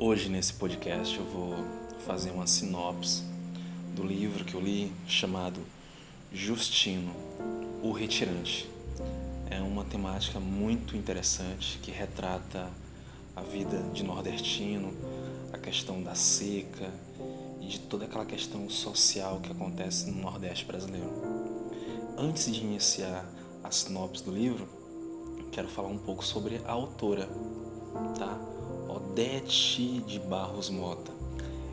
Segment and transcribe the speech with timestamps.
[0.00, 1.56] Hoje nesse podcast eu vou
[2.06, 3.24] fazer uma sinopse
[3.96, 5.60] do livro que eu li chamado
[6.32, 7.12] Justino,
[7.82, 8.70] o Retirante.
[9.50, 12.70] É uma temática muito interessante que retrata
[13.34, 14.94] a vida de nordestino,
[15.52, 16.94] a questão da seca
[17.60, 21.10] e de toda aquela questão social que acontece no Nordeste brasileiro.
[22.16, 23.28] Antes de iniciar
[23.64, 24.68] a sinopse do livro,
[25.50, 27.28] quero falar um pouco sobre a autora,
[28.16, 28.57] tá?
[29.18, 31.10] Odete de Barros Mota.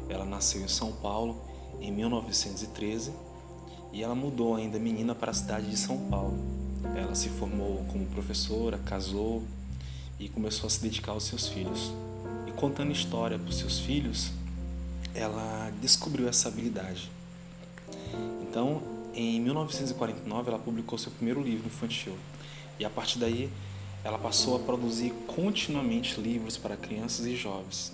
[0.09, 1.39] Ela nasceu em São Paulo
[1.79, 3.13] em 1913
[3.93, 6.35] e ela mudou ainda menina para a cidade de São Paulo.
[6.95, 9.43] Ela se formou como professora, casou
[10.19, 11.93] e começou a se dedicar aos seus filhos.
[12.47, 14.31] E contando história para os seus filhos,
[15.13, 17.11] ela descobriu essa habilidade.
[18.41, 18.81] Então,
[19.13, 22.17] em 1949, ela publicou seu primeiro livro infantil.
[22.79, 23.51] E a partir daí,
[24.05, 27.91] ela passou a produzir continuamente livros para crianças e jovens.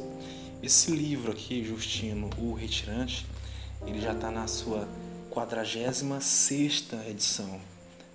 [0.61, 3.25] Esse livro aqui, Justino, o Retirante,
[3.88, 4.89] ele já está na sua
[5.30, 7.61] 46 edição.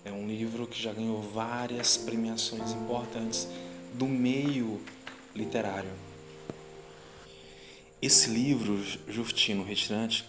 [0.05, 3.49] É um livro que já ganhou várias premiações importantes
[3.95, 4.79] do meio
[5.35, 5.91] literário.
[8.03, 10.29] Esse livro, Justino Retirante,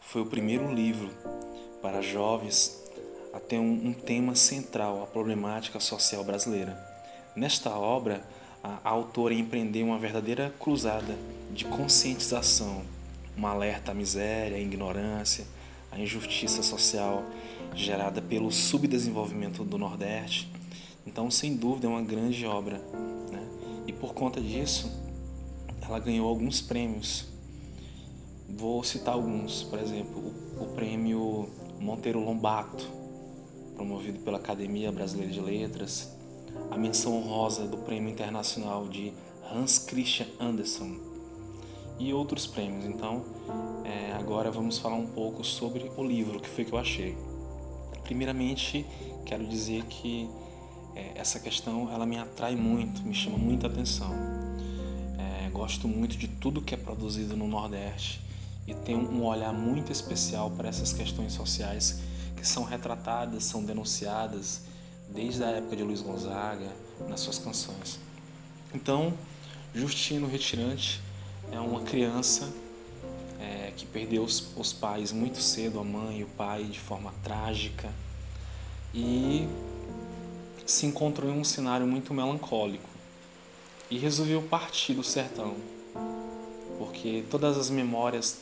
[0.00, 1.08] foi o primeiro livro
[1.80, 2.82] para jovens
[3.32, 6.95] a ter um, um tema central, a problemática social brasileira.
[7.36, 8.26] Nesta obra,
[8.64, 11.14] a autora empreendeu uma verdadeira cruzada
[11.52, 12.82] de conscientização,
[13.36, 15.44] um alerta à miséria, à ignorância,
[15.92, 17.22] à injustiça social
[17.74, 20.50] gerada pelo subdesenvolvimento do Nordeste.
[21.06, 22.78] Então, sem dúvida, é uma grande obra.
[23.30, 23.46] Né?
[23.86, 24.90] E por conta disso,
[25.82, 27.26] ela ganhou alguns prêmios.
[28.48, 32.90] Vou citar alguns, por exemplo, o prêmio Monteiro Lombato,
[33.74, 36.15] promovido pela Academia Brasileira de Letras,
[36.70, 39.12] a menção honrosa do Prêmio Internacional de
[39.52, 41.00] Hans Christian Andersen
[41.98, 42.84] e outros prêmios.
[42.84, 43.24] Então,
[43.84, 47.16] é, agora vamos falar um pouco sobre o livro, que foi que eu achei.
[48.02, 48.86] Primeiramente,
[49.24, 50.28] quero dizer que
[50.94, 54.12] é, essa questão ela me atrai muito, me chama muita atenção.
[55.18, 58.20] É, gosto muito de tudo que é produzido no Nordeste
[58.66, 62.00] e tenho um olhar muito especial para essas questões sociais
[62.36, 64.62] que são retratadas, são denunciadas
[65.08, 66.70] desde a época de Luiz Gonzaga,
[67.08, 67.98] nas suas canções.
[68.74, 69.12] Então,
[69.74, 71.00] Justino Retirante
[71.52, 72.52] é uma criança
[73.40, 77.12] é, que perdeu os, os pais muito cedo, a mãe e o pai, de forma
[77.22, 77.92] trágica,
[78.94, 79.46] e
[80.64, 82.88] se encontrou em um cenário muito melancólico
[83.90, 85.54] e resolveu partir do sertão,
[86.78, 88.38] porque todas as memórias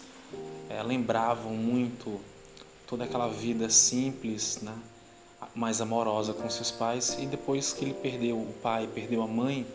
[0.70, 2.20] é, lembravam muito
[2.86, 4.74] toda aquela vida simples, né?
[5.54, 9.66] Mais amorosa com seus pais e depois que ele perdeu o pai, perdeu a mãe,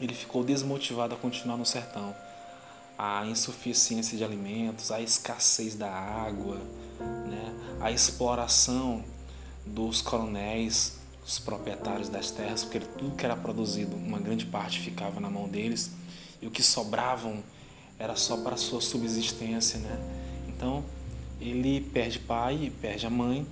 [0.00, 2.14] ele ficou desmotivado a continuar no sertão.
[2.98, 6.56] A insuficiência de alimentos, a escassez da água,
[7.26, 7.54] né?
[7.80, 9.04] a exploração
[9.64, 15.20] dos coronéis, os proprietários das terras, porque tudo que era produzido, uma grande parte ficava
[15.20, 15.90] na mão deles
[16.40, 17.42] e o que sobravam
[17.98, 19.98] era só para sua subsistência, né?
[20.48, 20.84] Então
[21.40, 23.46] ele perde pai perde a mãe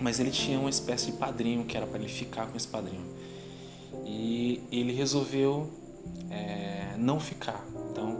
[0.00, 3.04] mas ele tinha uma espécie de padrinho que era para ele ficar com esse padrinho.
[4.06, 5.70] E ele resolveu
[6.30, 7.64] é, não ficar.
[7.90, 8.16] Então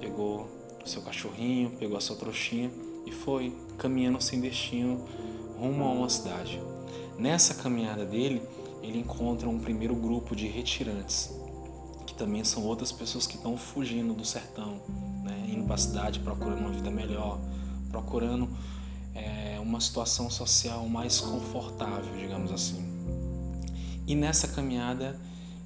[0.00, 0.48] pegou
[0.84, 2.70] seu cachorrinho, pegou a sua trouxinha
[3.06, 5.04] e foi caminhando sem destino
[5.58, 6.60] rumo a uma cidade.
[7.18, 8.42] Nessa caminhada dele,
[8.82, 11.30] ele encontra um primeiro grupo de retirantes,
[12.06, 14.80] que também são outras pessoas que estão fugindo do sertão,
[15.22, 17.38] né, indo para a cidade procurando uma vida melhor,
[17.90, 18.48] procurando
[19.60, 22.84] uma situação social mais confortável, digamos assim.
[24.06, 25.18] E nessa caminhada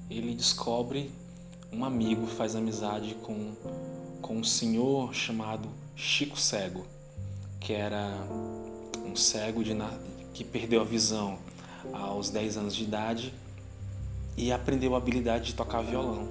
[0.09, 1.11] ele descobre
[1.71, 3.53] um amigo, faz amizade com,
[4.21, 6.85] com um senhor chamado Chico Cego,
[7.59, 8.11] que era
[9.05, 9.75] um cego de,
[10.33, 11.39] que perdeu a visão
[11.93, 13.33] aos 10 anos de idade
[14.37, 16.23] e aprendeu a habilidade de tocar violão.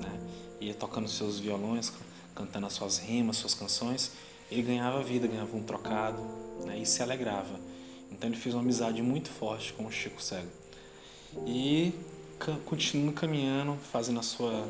[0.00, 0.20] Né?
[0.60, 1.92] Ia tocando seus violões,
[2.34, 4.12] cantando as suas rimas, suas canções,
[4.50, 6.20] ele ganhava vida, ganhava um trocado
[6.64, 7.58] né, e se alegrava.
[8.10, 10.48] Então ele fez uma amizade muito forte com o Chico Cego.
[11.46, 11.94] E
[12.64, 14.66] continuando caminhando, fazendo a sua,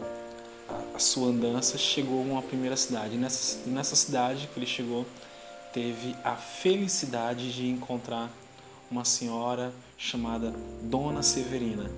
[0.69, 3.17] a, a, sua andança, chegou a uma primeira cidade.
[3.17, 5.07] Nessa, nessa cidade que ele chegou,
[5.73, 8.31] teve a felicidade de encontrar
[8.91, 11.91] uma senhora chamada Dona Severina,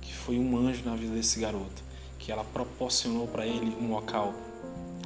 [0.00, 1.82] que foi um anjo na vida desse garoto,
[2.18, 4.32] que ela proporcionou para ele um local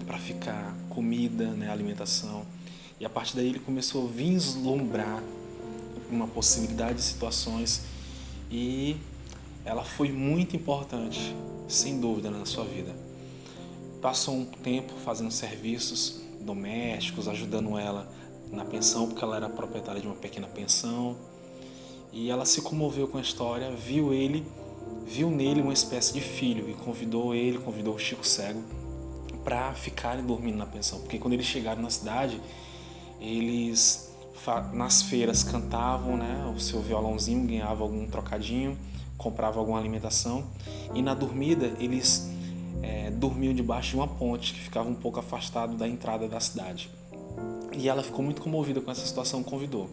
[0.02, 2.44] para ficar, comida, né, alimentação.
[3.00, 5.22] E a partir daí ele começou a vislumbrar
[6.10, 7.82] uma possibilidade de situações
[8.50, 8.96] e
[9.64, 11.34] ela foi muito importante,
[11.66, 12.94] sem dúvida, na sua vida.
[14.00, 18.10] passou um tempo fazendo serviços domésticos, ajudando ela
[18.50, 21.16] na pensão, porque ela era proprietária de uma pequena pensão.
[22.12, 24.44] E ela se comoveu com a história, viu ele,
[25.06, 28.81] viu nele uma espécie de filho e convidou ele, convidou o Chico Cego
[29.44, 32.40] para ficarem dormindo na pensão, porque quando eles chegaram na cidade,
[33.20, 34.10] eles
[34.72, 38.76] nas feiras cantavam, né, o seu violãozinho, ganhava algum trocadinho,
[39.16, 40.44] comprava alguma alimentação
[40.94, 42.28] e na dormida eles
[42.82, 46.90] é, dormiam debaixo de uma ponte que ficava um pouco afastado da entrada da cidade.
[47.72, 49.88] E ela ficou muito comovida com essa situação, convidou.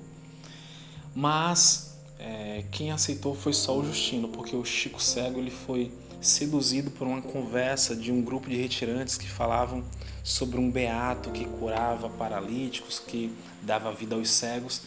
[1.15, 6.91] Mas é, quem aceitou foi só o Justino, porque o Chico Cego ele foi seduzido
[6.91, 9.83] por uma conversa de um grupo de retirantes que falavam
[10.23, 14.81] sobre um beato que curava paralíticos, que dava vida aos cegos,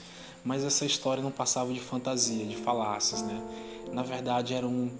[0.45, 3.41] mas essa história não passava de fantasia, de falácias, né?
[3.93, 4.91] Na verdade era um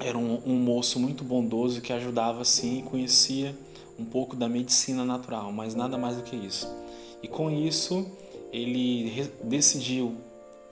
[0.00, 3.56] era um, um moço muito bondoso que ajudava sim, conhecia
[3.98, 6.68] um pouco da medicina natural, mas nada mais do que isso.
[7.22, 8.06] E com isso
[8.52, 10.16] ele decidiu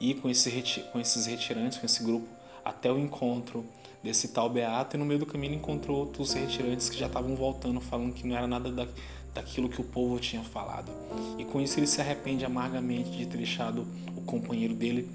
[0.01, 0.51] ir com, esse,
[0.93, 2.27] com esses retirantes, com esse grupo,
[2.65, 3.65] até o encontro
[4.05, 7.81] desse tal Beato e no meio do caminho encontrou outros retirantes que já estavam voltando
[7.81, 8.87] falando que não era nada da,
[9.35, 10.93] daquilo que o povo tinha falado.
[11.39, 15.09] E com isso ele se arrepende amargamente de ter deixado o companheiro dele,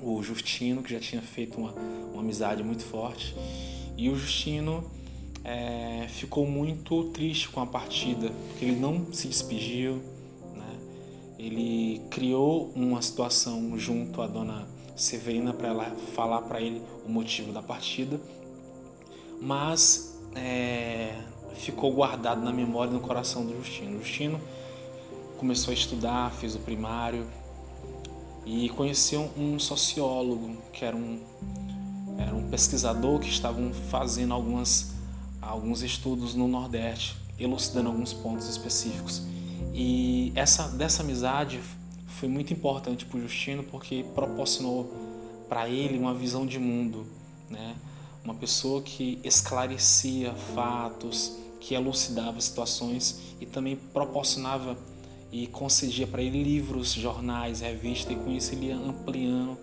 [0.00, 1.72] o Justino, que já tinha feito uma,
[2.12, 3.34] uma amizade muito forte.
[3.96, 4.88] E o Justino
[5.42, 9.96] é, ficou muito triste com a partida, porque ele não se despediu,
[10.54, 10.78] né?
[11.40, 15.84] ele criou uma situação junto à dona Severina para ela
[16.14, 18.20] falar para ele o motivo da partida,
[19.40, 21.14] mas é,
[21.54, 23.98] ficou guardado na memória e no coração do Justino.
[23.98, 24.40] Justino
[25.38, 27.26] começou a estudar, fez o primário
[28.44, 31.20] e conheceu um sociólogo que era um,
[32.18, 34.92] era um pesquisador que estavam fazendo algumas,
[35.40, 39.22] alguns estudos no Nordeste, elucidando alguns pontos específicos.
[39.74, 41.60] E essa dessa amizade
[42.12, 44.92] foi muito importante para o Justino porque proporcionou
[45.48, 47.06] para ele uma visão de mundo,
[47.50, 47.76] né?
[48.24, 54.76] Uma pessoa que esclarecia fatos, que elucidava situações e também proporcionava
[55.30, 59.58] e concedia para ele livros, jornais, revistas e com isso ele ia ampliando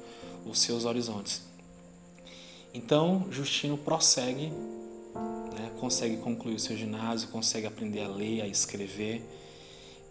[0.45, 1.47] os seus horizontes.
[2.73, 4.51] Então, Justino prossegue,
[5.55, 5.71] né?
[5.79, 9.23] consegue concluir o seu ginásio, consegue aprender a ler, a escrever,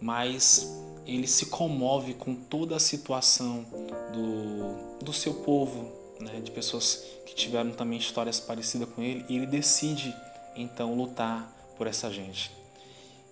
[0.01, 3.65] mas ele se comove com toda a situação
[4.13, 9.35] do, do seu povo, né, de pessoas que tiveram também histórias parecidas com ele, e
[9.35, 10.15] ele decide
[10.55, 12.51] então lutar por essa gente.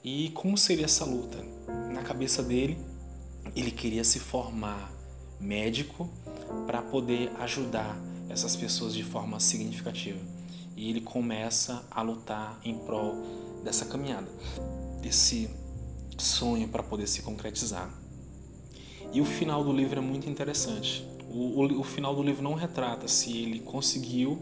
[0.03, 1.37] E como seria essa luta?
[1.91, 2.77] Na cabeça dele,
[3.55, 4.91] ele queria se formar
[5.39, 6.09] médico
[6.65, 7.97] para poder ajudar
[8.29, 10.19] essas pessoas de forma significativa.
[10.75, 13.15] E ele começa a lutar em prol
[13.63, 14.27] dessa caminhada,
[15.01, 15.49] desse
[16.23, 17.89] sonho para poder se concretizar.
[19.13, 21.07] E o final do livro é muito interessante.
[21.29, 24.39] O, o, o, final do livro não retrata se ele conseguiu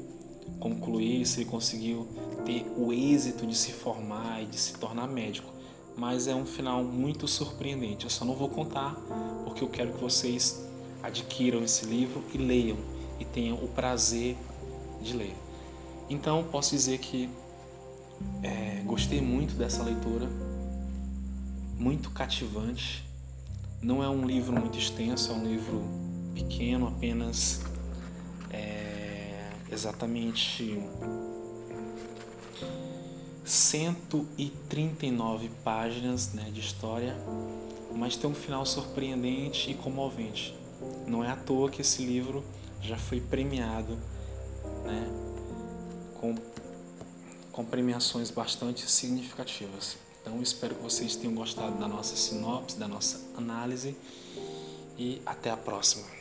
[0.59, 2.07] concluir, se ele conseguiu
[2.45, 5.51] ter o êxito de se formar e de se tornar médico,
[5.97, 8.05] mas é um final muito surpreendente.
[8.05, 8.95] Eu só não vou contar
[9.43, 10.63] porque eu quero que vocês
[11.01, 12.77] adquiram esse livro e leiam
[13.19, 14.35] e tenham o prazer
[15.01, 15.35] de ler.
[16.09, 17.29] Então posso dizer que
[18.43, 20.29] é, gostei muito dessa leitura
[21.77, 23.03] muito cativante.
[23.81, 25.83] Não é um livro muito extenso, é um livro
[26.33, 27.61] pequeno, apenas
[28.49, 30.81] é, exatamente
[33.43, 37.15] 139 páginas né, de história,
[37.95, 40.55] mas tem um final surpreendente e comovente.
[41.07, 42.43] Não é à toa que esse livro
[42.81, 43.97] já foi premiado
[44.83, 45.07] né,
[46.19, 46.35] com,
[47.51, 50.04] com premiações bastante significativas.
[50.25, 53.95] Então espero que vocês tenham gostado da nossa sinopse, da nossa análise
[54.97, 56.14] e até a próxima.